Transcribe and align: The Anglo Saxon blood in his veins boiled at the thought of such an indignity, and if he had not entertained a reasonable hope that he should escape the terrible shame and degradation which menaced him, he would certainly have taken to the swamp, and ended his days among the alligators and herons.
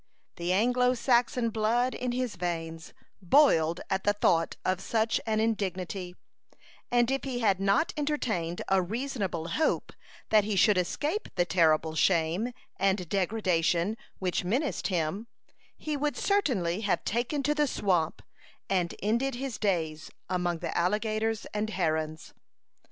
The 0.37 0.51
Anglo 0.51 0.95
Saxon 0.95 1.51
blood 1.51 1.93
in 1.93 2.11
his 2.11 2.35
veins 2.35 2.91
boiled 3.21 3.81
at 3.87 4.03
the 4.03 4.13
thought 4.13 4.55
of 4.65 4.81
such 4.81 5.21
an 5.27 5.39
indignity, 5.39 6.15
and 6.89 7.11
if 7.11 7.23
he 7.23 7.37
had 7.41 7.59
not 7.59 7.93
entertained 7.95 8.63
a 8.67 8.81
reasonable 8.81 9.49
hope 9.49 9.93
that 10.29 10.43
he 10.43 10.55
should 10.55 10.79
escape 10.79 11.27
the 11.35 11.45
terrible 11.45 11.93
shame 11.93 12.51
and 12.77 13.07
degradation 13.09 13.95
which 14.17 14.43
menaced 14.43 14.87
him, 14.87 15.27
he 15.77 15.95
would 15.95 16.17
certainly 16.17 16.81
have 16.81 17.05
taken 17.05 17.43
to 17.43 17.53
the 17.53 17.67
swamp, 17.67 18.23
and 18.67 18.95
ended 19.03 19.35
his 19.35 19.59
days 19.59 20.09
among 20.27 20.57
the 20.65 20.75
alligators 20.75 21.45
and 21.53 21.69
herons. 21.69 22.33